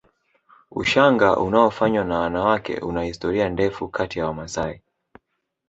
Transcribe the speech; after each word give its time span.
Ushanga 0.71 1.37
unaofanywa 1.37 2.03
na 2.05 2.19
wanawake 2.19 2.77
una 2.79 3.03
historia 3.03 3.49
ndefu 3.49 3.87
kati 3.87 4.19
ya 4.19 4.25
Wamasai 4.25 4.81